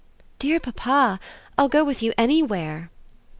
[0.39, 1.19] "Dear papa,
[1.59, 2.89] I'll go with you anywhere."